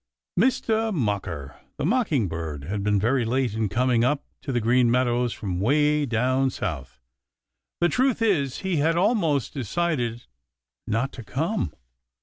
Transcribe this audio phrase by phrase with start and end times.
[0.35, 5.31] Mistah Mocker the Mockingbird had been very late in coming up to the Green Meadows
[5.31, 6.99] from way down South.
[7.81, 10.25] The truth is, he had almost decided
[10.87, 11.73] not to come.